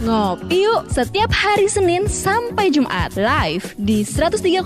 [0.00, 4.64] Ngopi yuk setiap hari Senin sampai Jumat live di 103,8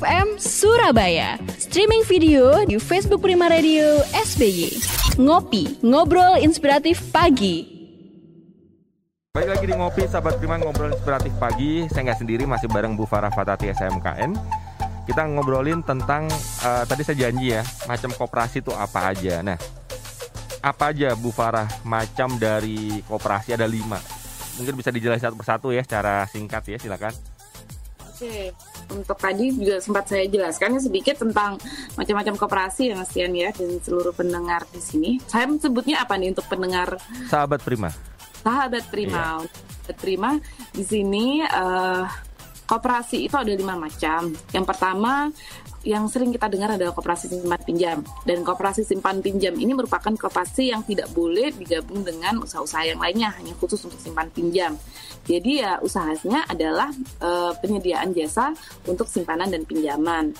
[0.00, 1.36] FM Surabaya.
[1.60, 4.72] Streaming video di Facebook Prima Radio SBY.
[5.20, 7.68] Ngopi, ngobrol inspiratif pagi.
[9.36, 11.84] Baik lagi di Ngopi, sahabat Prima ngobrol inspiratif pagi.
[11.92, 14.32] Saya nggak sendiri, masih bareng Bu Farah Fatati SMKN.
[15.04, 16.32] Kita ngobrolin tentang,
[16.64, 19.44] uh, tadi saya janji ya, macam koperasi itu apa aja.
[19.44, 19.60] Nah,
[20.64, 24.21] apa aja Bu Farah macam dari koperasi ada lima
[24.58, 27.14] mungkin bisa dijelaskan satu persatu ya secara singkat ya silakan.
[28.12, 28.54] Oke,
[28.92, 31.58] untuk tadi juga sempat saya jelaskan sedikit tentang
[31.98, 35.10] macam-macam koperasi ya Mas Tian ya dan seluruh pendengar di sini.
[35.26, 37.02] Saya sebutnya apa nih untuk pendengar?
[37.26, 37.90] Sahabat Prima.
[38.46, 39.42] Sahabat Prima.
[39.42, 39.50] Iya.
[39.82, 40.30] Sahabat Prima
[40.70, 42.06] di sini uh,
[42.72, 44.32] koperasi itu ada lima macam.
[44.48, 45.28] Yang pertama
[45.84, 50.72] yang sering kita dengar adalah koperasi simpan pinjam dan koperasi simpan pinjam ini merupakan koperasi
[50.72, 54.72] yang tidak boleh digabung dengan usaha-usaha yang lainnya hanya khusus untuk simpan pinjam.
[55.28, 56.88] Jadi ya usahanya adalah
[57.20, 57.30] e,
[57.60, 58.56] penyediaan jasa
[58.88, 60.32] untuk simpanan dan pinjaman.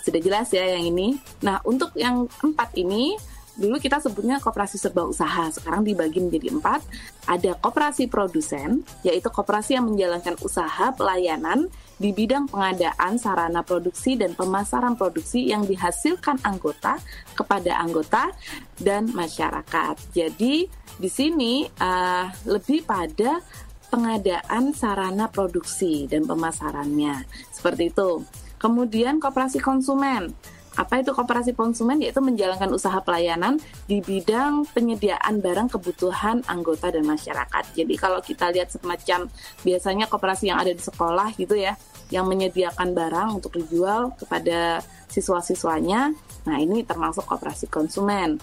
[0.00, 1.20] Sudah jelas ya yang ini.
[1.44, 3.18] Nah untuk yang empat ini
[3.58, 6.80] dulu kita sebutnya koperasi serba usaha, sekarang dibagi menjadi empat.
[7.26, 11.66] Ada koperasi produsen, yaitu koperasi yang menjalankan usaha pelayanan
[11.98, 17.02] di bidang pengadaan sarana produksi dan pemasaran produksi yang dihasilkan anggota
[17.34, 18.30] kepada anggota
[18.78, 19.98] dan masyarakat.
[20.14, 23.42] Jadi di sini uh, lebih pada
[23.90, 28.22] pengadaan sarana produksi dan pemasarannya seperti itu.
[28.58, 30.34] Kemudian koperasi konsumen.
[30.78, 31.98] Apa itu koperasi konsumen?
[31.98, 33.58] Yaitu menjalankan usaha pelayanan
[33.90, 37.64] di bidang penyediaan barang kebutuhan anggota dan masyarakat.
[37.74, 39.26] Jadi kalau kita lihat semacam
[39.66, 41.74] biasanya koperasi yang ada di sekolah gitu ya,
[42.14, 44.78] yang menyediakan barang untuk dijual kepada
[45.10, 46.14] siswa-siswanya.
[46.46, 48.38] Nah, ini termasuk koperasi konsumen.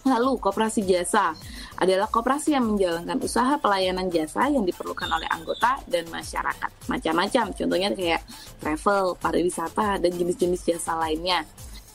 [0.00, 1.36] Lalu, koperasi jasa
[1.76, 6.70] adalah koperasi yang menjalankan usaha pelayanan jasa yang diperlukan oleh anggota dan masyarakat.
[6.88, 8.22] Macam-macam, contohnya kayak
[8.60, 11.44] travel, pariwisata, dan jenis-jenis jasa lainnya.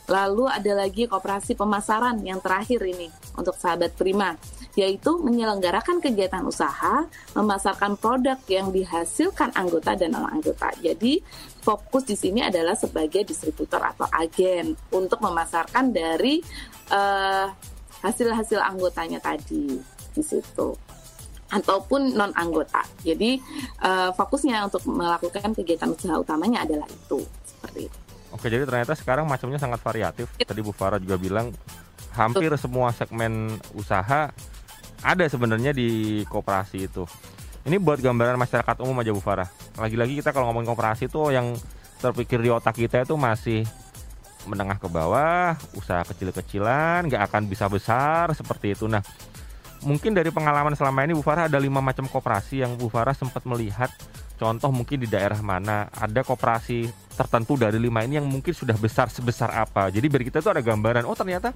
[0.06, 4.38] Lalu ada lagi koperasi pemasaran yang terakhir ini untuk sahabat Prima
[4.76, 10.68] yaitu menyelenggarakan kegiatan usaha, memasarkan produk yang dihasilkan anggota dan non anggota.
[10.84, 11.24] Jadi
[11.64, 16.44] fokus di sini adalah sebagai distributor atau agen untuk memasarkan dari
[16.92, 17.48] uh,
[18.06, 19.82] hasil-hasil anggotanya tadi
[20.14, 20.78] di situ
[21.50, 22.86] ataupun non anggota.
[23.02, 23.38] Jadi
[23.82, 27.98] uh, fokusnya untuk melakukan kegiatan usaha utamanya adalah itu seperti itu.
[28.34, 30.28] Oke, jadi ternyata sekarang macamnya sangat variatif.
[30.36, 31.56] Tadi Bu Farah juga bilang
[32.16, 34.32] hampir semua segmen usaha
[35.06, 37.06] ada sebenarnya di koperasi itu.
[37.66, 39.50] Ini buat gambaran masyarakat umum aja Bu Farah.
[39.80, 41.56] Lagi-lagi kita kalau ngomongin koperasi itu yang
[42.02, 43.64] terpikir di otak kita itu masih
[44.46, 48.86] menengah ke bawah, usaha kecil-kecilan, nggak akan bisa besar seperti itu.
[48.90, 49.02] Nah,
[49.86, 53.46] mungkin dari pengalaman selama ini Bu Farah ada lima macam koperasi yang Bu Farah sempat
[53.46, 53.94] melihat
[54.36, 59.08] contoh mungkin di daerah mana ada koperasi tertentu dari lima ini yang mungkin sudah besar
[59.08, 59.88] sebesar apa.
[59.94, 61.56] Jadi biar kita tuh ada gambaran, oh ternyata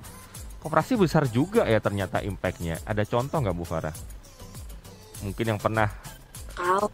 [0.60, 2.80] koperasi besar juga ya ternyata impactnya.
[2.88, 3.96] Ada contoh nggak Bu Farah?
[5.26, 5.92] Mungkin yang pernah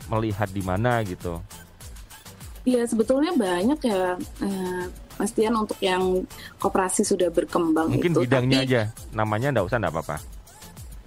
[0.09, 1.41] melihat di mana gitu?
[2.65, 4.17] Iya sebetulnya banyak ya.
[4.41, 4.83] Eh,
[5.15, 6.23] Mas Tian untuk yang
[6.59, 8.67] koperasi sudah berkembang Mungkin itu, bidangnya tapi...
[8.67, 8.81] aja,
[9.15, 10.17] namanya nggak usah nggak apa-apa.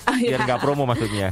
[0.08, 0.64] Ah, Biar nggak ya.
[0.64, 1.28] promo maksudnya.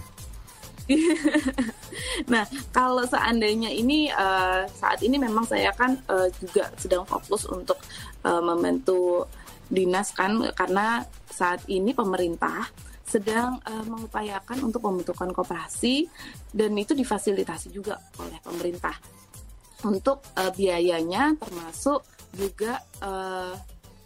[2.33, 7.81] nah, kalau seandainya ini uh, saat ini memang saya kan uh, juga sedang fokus untuk
[8.23, 9.27] uh, membantu
[9.67, 12.71] dinas kan karena saat ini pemerintah
[13.07, 16.07] sedang uh, mengupayakan untuk pembentukan koperasi
[16.55, 18.95] dan itu difasilitasi juga oleh pemerintah
[19.87, 22.03] untuk uh, biayanya termasuk
[22.35, 23.55] juga uh,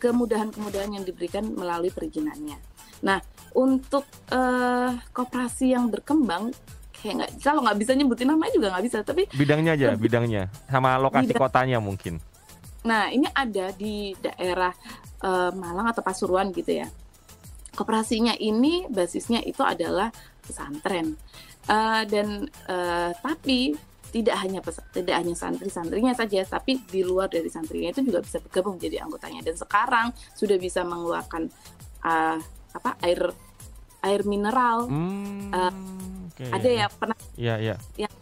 [0.00, 2.56] kemudahan-kemudahan yang diberikan melalui perizinannya.
[3.00, 3.20] Nah,
[3.56, 6.52] untuk uh, koperasi yang berkembang
[7.00, 11.00] kayak nggak kalau nggak bisa nyebutin namanya juga nggak bisa tapi bidangnya aja bidangnya sama
[11.00, 12.20] lokasi bidang, kotanya mungkin
[12.84, 14.68] nah ini ada di daerah
[15.24, 16.88] uh, Malang atau Pasuruan gitu ya.
[17.70, 20.12] Koperasinya ini basisnya itu adalah
[20.44, 21.16] pesantren
[21.70, 23.72] uh, dan uh, tapi
[24.10, 24.60] tidak hanya
[24.90, 29.40] tidak hanya santri-santrinya saja, tapi di luar dari santrinya itu juga bisa bergabung menjadi anggotanya.
[29.46, 31.46] Dan sekarang sudah bisa mengeluarkan
[32.02, 32.38] uh,
[32.74, 33.30] apa air
[34.02, 34.90] air mineral.
[34.90, 35.72] Hmm, uh,
[36.34, 37.16] okay, ada ya pernah?
[37.38, 37.76] Iya iya.
[37.94, 38.12] Yang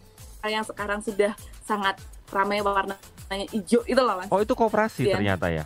[0.48, 1.32] yang sekarang sudah
[1.66, 1.98] sangat
[2.28, 4.28] ramai warnanya hijau itu loh mas.
[4.28, 5.16] Oh itu kooperasi ya.
[5.18, 5.64] ternyata ya?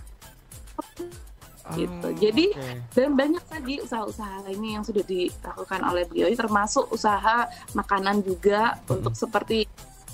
[1.77, 2.09] gitu.
[2.11, 2.77] Oh, Jadi okay.
[2.93, 8.99] dan banyak tadi usaha-usaha lainnya yang sudah dilakukan oleh beliau, termasuk usaha makanan juga hmm.
[8.99, 9.65] untuk seperti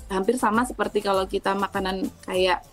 [0.09, 2.65] hampir sama seperti kalau kita makanan kayak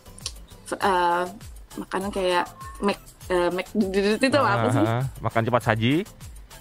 [0.80, 1.28] uh,
[1.76, 2.48] makanan kayak
[2.80, 2.98] Mac
[3.30, 4.86] uh, Mac itu uh, apa sih?
[5.22, 5.94] Makan cepat saji.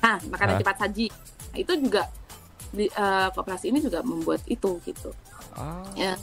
[0.02, 0.60] Nah, makanan uh.
[0.60, 1.06] cepat saji.
[1.54, 2.02] Nah, itu juga
[2.74, 5.10] di uh, koperasi ini juga membuat itu gitu.
[5.54, 5.86] Oh.
[5.94, 6.18] Ya.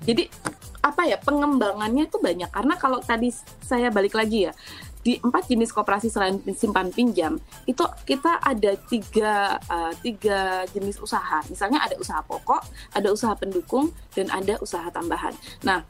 [0.00, 0.32] Jadi
[0.80, 3.28] apa ya pengembangannya itu banyak karena kalau tadi
[3.60, 4.52] saya balik lagi ya
[5.00, 11.40] di empat jenis koperasi selain simpan pinjam itu kita ada tiga uh, tiga jenis usaha.
[11.48, 12.60] Misalnya ada usaha pokok
[12.92, 15.32] ada usaha pendukung dan ada usaha tambahan.
[15.64, 15.84] Nah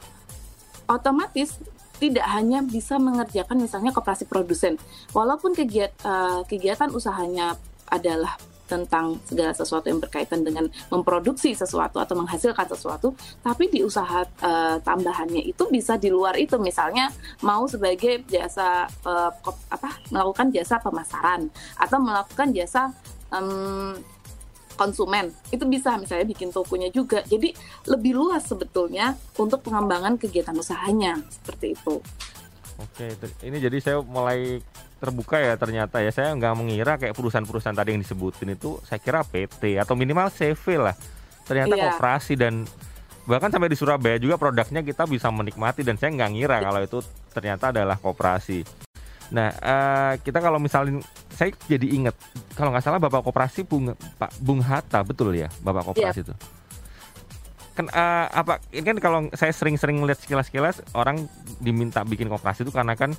[0.87, 1.59] otomatis
[2.01, 4.79] tidak hanya bisa mengerjakan misalnya koperasi produsen.
[5.13, 7.59] Walaupun kegiatan uh, kegiatan usahanya
[7.91, 8.39] adalah
[8.71, 13.11] tentang segala sesuatu yang berkaitan dengan memproduksi sesuatu atau menghasilkan sesuatu,
[13.43, 17.11] tapi di usaha uh, tambahannya itu bisa di luar itu, misalnya
[17.43, 19.31] mau sebagai jasa uh,
[19.67, 22.95] apa melakukan jasa pemasaran atau melakukan jasa
[23.35, 23.99] um,
[24.79, 25.29] konsumen.
[25.51, 27.21] Itu bisa misalnya bikin tokonya juga.
[27.27, 27.51] Jadi
[27.91, 31.99] lebih luas sebetulnya untuk pengembangan kegiatan usahanya seperti itu.
[32.81, 33.13] Oke,
[33.45, 34.57] ini jadi saya mulai
[35.01, 36.13] terbuka ya ternyata ya.
[36.13, 40.77] Saya nggak mengira kayak perusahaan-perusahaan tadi yang disebutin itu saya kira PT atau minimal CV
[40.77, 40.93] lah.
[41.49, 41.83] Ternyata iya.
[41.89, 42.69] koperasi dan
[43.25, 46.97] bahkan sampai di Surabaya juga produknya kita bisa menikmati dan saya nggak ngira kalau itu
[47.33, 48.61] ternyata adalah koperasi.
[49.31, 50.99] Nah, uh, kita kalau misalnya
[51.31, 52.15] saya jadi ingat
[52.53, 56.25] kalau nggak salah Bapak Koperasi Bung Pak Bung Hatta betul ya Bapak Koperasi iya.
[56.29, 56.35] itu
[57.71, 61.23] kan uh, apa ini kan kalau saya sering-sering lihat sekilas-sekilas orang
[61.63, 63.15] diminta bikin koperasi itu karena kan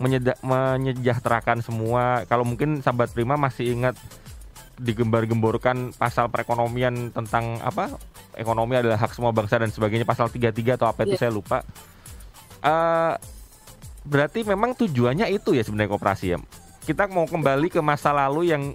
[0.00, 2.24] menyejahterakan semua.
[2.24, 3.94] Kalau mungkin sahabat prima masih ingat
[4.80, 8.00] digembar-gemborkan pasal perekonomian tentang apa
[8.32, 11.20] ekonomi adalah hak semua bangsa dan sebagainya pasal 33 atau apa itu yeah.
[11.20, 11.60] saya lupa.
[12.64, 13.12] Uh,
[14.08, 16.38] berarti memang tujuannya itu ya sebenarnya koperasi ya?
[16.80, 18.72] Kita mau kembali ke masa lalu yang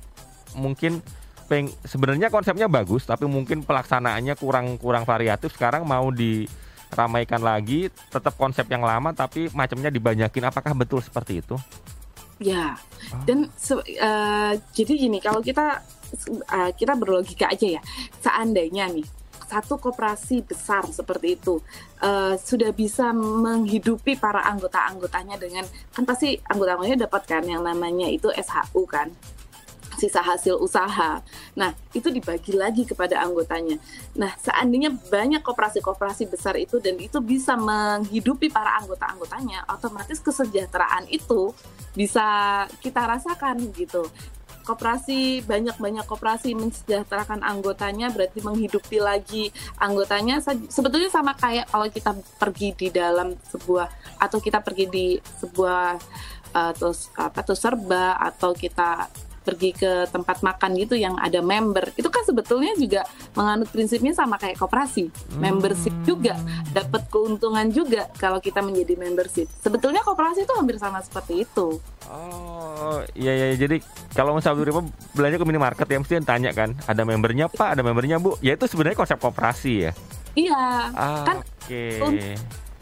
[0.54, 1.02] mungkin
[1.50, 5.58] peng sebenarnya konsepnya bagus tapi mungkin pelaksanaannya kurang kurang variatif.
[5.58, 6.14] Sekarang mau
[6.96, 10.48] diramaikan lagi tetap konsep yang lama tapi macamnya dibanyakin.
[10.48, 11.60] Apakah betul seperti itu?
[12.40, 12.76] Ya
[13.12, 13.24] oh.
[13.28, 15.84] dan uh, jadi gini kalau kita
[16.48, 17.82] uh, kita berlogika aja ya.
[18.24, 19.08] Seandainya nih
[19.46, 21.62] satu koperasi besar seperti itu
[22.02, 25.64] uh, sudah bisa menghidupi para anggota-anggotanya dengan
[25.94, 29.14] kan pasti anggota-anggotanya dapatkan yang namanya itu SHU kan
[29.96, 31.24] sisa hasil usaha.
[31.56, 33.80] Nah, itu dibagi lagi kepada anggotanya.
[34.16, 41.56] Nah, seandainya banyak koperasi-koperasi besar itu dan itu bisa menghidupi para anggota-anggotanya, otomatis kesejahteraan itu
[41.96, 42.26] bisa
[42.84, 44.06] kita rasakan gitu.
[44.66, 52.74] Koperasi banyak-banyak koperasi mensejahterakan anggotanya berarti menghidupi lagi anggotanya sebetulnya sama kayak kalau kita pergi
[52.74, 53.86] di dalam sebuah
[54.18, 56.02] atau kita pergi di sebuah
[56.56, 56.74] uh,
[57.22, 59.06] apa tuh serba atau kita
[59.46, 61.94] pergi ke tempat makan gitu yang ada member.
[61.94, 63.06] Itu kan sebetulnya juga
[63.38, 65.08] menganut prinsipnya sama kayak koperasi.
[65.08, 65.38] Hmm.
[65.38, 66.34] membership juga
[66.74, 69.46] dapat keuntungan juga kalau kita menjadi membership.
[69.62, 71.78] Sebetulnya koperasi itu hampir sama seperti itu.
[72.10, 73.78] Oh iya iya jadi
[74.18, 74.82] kalau misalnya
[75.14, 78.34] belanja ke minimarket ya mesti tanya kan ada membernya pak ada membernya bu.
[78.42, 79.92] Ya itu sebenarnya konsep koperasi ya?
[80.34, 80.64] Iya.
[80.98, 81.38] Ah, kan
[81.70, 82.36] okay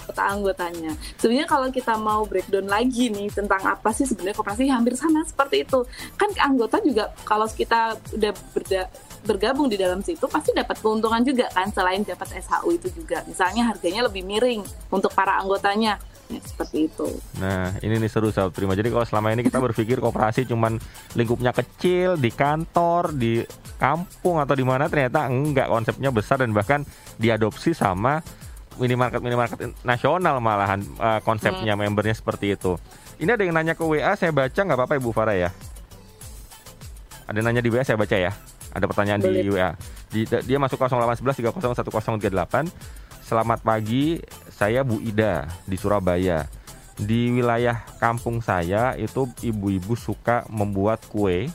[0.03, 0.91] anggota-anggotanya.
[1.15, 5.63] Sebenarnya kalau kita mau breakdown lagi nih tentang apa sih sebenarnya koperasi hampir sama seperti
[5.63, 5.87] itu.
[6.19, 8.91] Kan anggota juga kalau kita udah berda
[9.23, 13.23] bergabung di dalam situ pasti dapat keuntungan juga kan selain dapat SHU itu juga.
[13.23, 14.61] Misalnya harganya lebih miring
[14.91, 15.95] untuk para anggotanya.
[16.31, 17.07] Ya, seperti itu.
[17.37, 18.73] Nah, ini nih seru sahabat prima.
[18.79, 20.79] Jadi kalau selama ini kita berpikir koperasi cuman
[21.19, 23.43] lingkupnya kecil di kantor, di
[23.75, 26.87] kampung atau di mana ternyata enggak konsepnya besar dan bahkan
[27.19, 28.23] diadopsi sama
[28.77, 31.89] minimarket minimarket nasional malahan uh, konsepnya hmm.
[31.89, 32.77] membernya seperti itu.
[33.21, 35.49] Ini ada yang nanya ke WA, saya baca nggak apa-apa Ibu Farah ya?
[37.29, 38.33] Ada yang nanya di WA, saya baca ya.
[38.73, 39.43] Ada pertanyaan Boleh.
[39.45, 39.71] di WA.
[40.09, 42.73] Di, dia masuk 0811 301038.
[43.23, 46.49] Selamat pagi, saya Bu Ida di Surabaya.
[46.93, 51.49] Di wilayah kampung saya itu ibu-ibu suka membuat kue.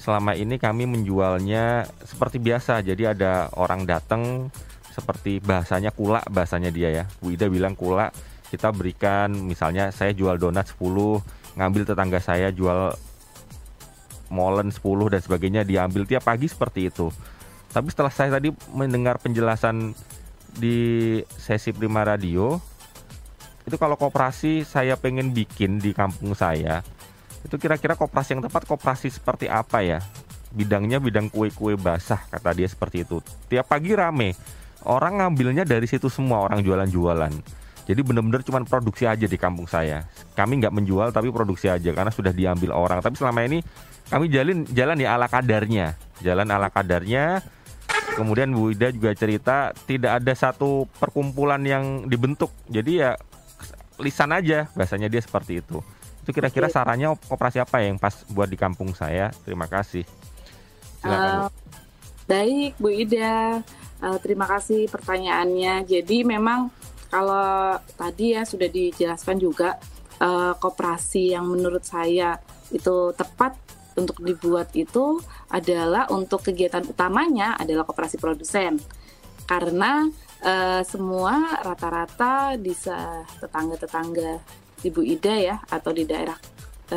[0.00, 2.80] Selama ini kami menjualnya seperti biasa.
[2.80, 4.48] Jadi ada orang datang
[5.00, 7.04] seperti bahasanya kula bahasanya dia ya.
[7.24, 8.12] Bu Ida bilang kula
[8.52, 12.92] kita berikan misalnya saya jual donat 10 ngambil tetangga saya jual
[14.30, 17.08] molen 10 dan sebagainya diambil tiap pagi seperti itu.
[17.70, 19.94] Tapi setelah saya tadi mendengar penjelasan
[20.50, 22.58] di sesi Prima Radio
[23.64, 26.82] itu kalau koperasi saya pengen bikin di kampung saya
[27.46, 30.02] itu kira-kira koperasi yang tepat koperasi seperti apa ya?
[30.50, 33.22] Bidangnya bidang kue-kue basah kata dia seperti itu.
[33.46, 34.34] Tiap pagi rame
[34.86, 37.32] orang ngambilnya dari situ semua orang jualan-jualan.
[37.90, 40.06] Jadi benar-benar cuma produksi aja di kampung saya.
[40.38, 43.02] Kami nggak menjual tapi produksi aja karena sudah diambil orang.
[43.02, 43.58] Tapi selama ini
[44.06, 47.42] kami jalan jalan ya ala kadarnya, jalan ala kadarnya.
[48.14, 52.54] Kemudian Bu Ida juga cerita tidak ada satu perkumpulan yang dibentuk.
[52.70, 53.18] Jadi ya
[53.98, 55.82] lisan aja bahasanya dia seperti itu.
[56.22, 59.34] Itu kira-kira sarannya operasi apa yang pas buat di kampung saya?
[59.42, 60.06] Terima kasih.
[61.00, 61.50] Silakan, uh,
[62.30, 63.66] Baik, Bu Ida.
[64.00, 65.84] Uh, terima kasih pertanyaannya.
[65.84, 66.72] Jadi memang
[67.12, 69.76] kalau tadi ya sudah dijelaskan juga
[70.22, 72.38] uh, koperasi yang menurut saya
[72.70, 73.58] itu tepat
[73.98, 75.18] untuk dibuat itu
[75.50, 78.78] adalah untuk kegiatan utamanya adalah koperasi produsen.
[79.44, 80.06] Karena
[80.46, 82.72] uh, semua rata-rata di
[83.42, 84.40] tetangga-tetangga
[84.80, 86.38] Ibu Ida ya atau di daerah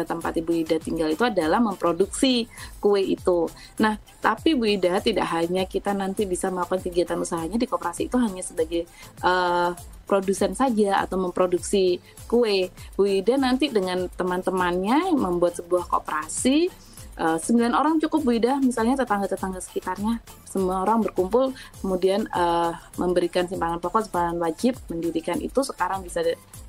[0.01, 2.49] tempat Ibu Ida tinggal itu adalah memproduksi
[2.81, 3.45] kue itu.
[3.77, 8.17] Nah, tapi Bu Ida tidak hanya kita nanti bisa melakukan kegiatan usahanya di koperasi itu
[8.17, 8.89] hanya sebagai
[9.21, 9.77] uh,
[10.09, 12.73] produsen saja atau memproduksi kue.
[12.97, 16.73] Bu Ida nanti dengan teman-temannya membuat sebuah koperasi
[17.17, 20.21] uh, sembilan orang cukup Bu Ida, misalnya tetangga-tetangga sekitarnya
[20.53, 26.21] semua orang berkumpul kemudian uh, memberikan simpanan pokok simpanan wajib mendirikan itu sekarang bisa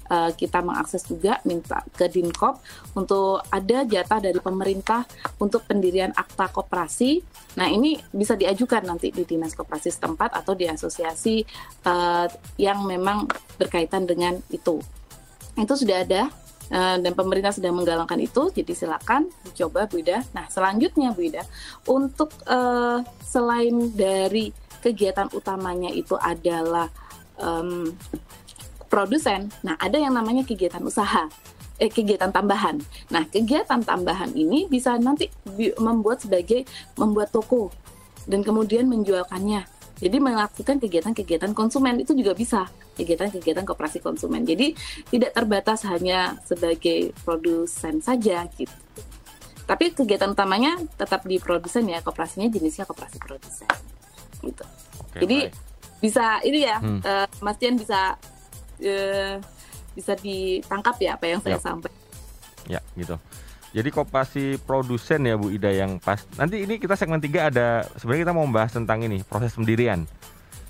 [0.09, 2.65] uh, kita mengakses juga minta ke Dinkop
[2.97, 5.05] untuk ada jatah dari pemerintah
[5.37, 7.21] untuk pendirian akta koperasi.
[7.61, 11.45] Nah ini bisa diajukan nanti di dinas koperasi setempat atau di asosiasi
[11.85, 13.29] uh, yang memang
[13.61, 14.81] berkaitan dengan itu.
[15.55, 16.33] Itu sudah ada
[16.71, 20.23] uh, dan pemerintah sedang menggalangkan itu, jadi silakan dicoba Bu Ida.
[20.33, 21.43] Nah selanjutnya Bu Ida,
[21.89, 24.55] untuk uh, selain dari
[24.85, 26.93] kegiatan utamanya itu adalah
[27.41, 27.89] um,
[28.93, 29.51] produsen.
[29.67, 31.27] Nah, ada yang namanya kegiatan usaha,
[31.83, 32.79] eh, kegiatan tambahan.
[33.11, 35.27] Nah, kegiatan tambahan ini bisa nanti
[35.83, 36.63] membuat sebagai
[36.95, 37.75] membuat toko
[38.31, 39.67] dan kemudian menjualkannya.
[39.95, 42.67] Jadi melakukan kegiatan-kegiatan konsumen itu juga bisa
[42.99, 44.43] kegiatan-kegiatan koperasi konsumen.
[44.43, 44.75] Jadi
[45.11, 48.75] tidak terbatas hanya sebagai produsen saja gitu.
[49.65, 53.71] Tapi kegiatan utamanya tetap di produsen ya, koperasinya jenisnya koperasi produsen.
[54.45, 54.65] Gitu.
[55.01, 55.53] Oke, Jadi baik.
[56.03, 57.01] bisa ini ya, hmm.
[57.01, 58.19] uh, Mas Dian bisa
[58.83, 59.35] uh,
[59.95, 61.97] bisa ditangkap ya apa yang saya sampaikan.
[62.69, 63.17] Ya, gitu.
[63.75, 66.23] Jadi koperasi produsen ya Bu Ida yang pas.
[66.39, 70.07] Nanti ini kita segmen 3 ada sebenarnya kita mau membahas tentang ini proses pendirian.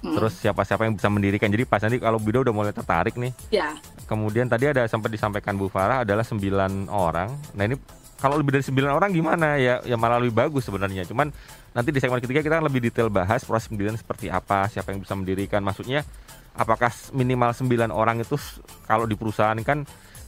[0.00, 0.16] Hmm.
[0.16, 1.52] Terus siapa-siapa yang bisa mendirikan.
[1.52, 3.36] Jadi pas nanti kalau Bu Ida udah mulai tertarik nih.
[3.52, 3.76] Ya.
[4.08, 6.40] Kemudian tadi ada sempat disampaikan Bu Farah adalah 9
[6.88, 7.28] orang.
[7.52, 7.76] Nah, ini
[8.16, 11.04] kalau lebih dari 9 orang gimana ya ya malah lebih bagus sebenarnya.
[11.04, 11.28] Cuman
[11.76, 15.12] nanti di segmen ketiga kita lebih detail bahas proses pendirian seperti apa, siapa yang bisa
[15.12, 15.60] mendirikan.
[15.60, 16.08] Maksudnya
[16.56, 18.40] apakah minimal 9 orang itu
[18.88, 19.84] kalau di perusahaan kan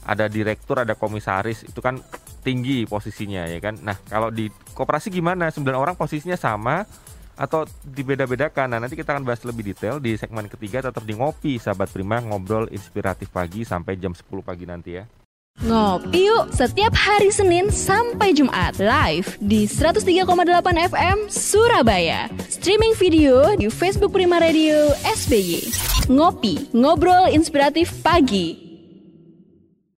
[0.06, 1.98] ada direktur, ada komisaris, itu kan
[2.46, 3.74] tinggi posisinya ya kan.
[3.82, 5.50] Nah, kalau di koperasi gimana?
[5.50, 6.86] 9 orang posisinya sama
[7.34, 8.70] atau dibeda-bedakan.
[8.70, 12.22] Nah, nanti kita akan bahas lebih detail di segmen ketiga tetap di ngopi sahabat Prima
[12.22, 15.04] ngobrol inspiratif pagi sampai jam 10 pagi nanti ya.
[15.56, 20.28] Ngopi yuk setiap hari Senin sampai Jumat live di 103,8
[20.92, 22.28] FM Surabaya.
[22.44, 25.64] Streaming video di Facebook Prima Radio SBY.
[26.12, 28.65] Ngopi, ngobrol inspiratif pagi.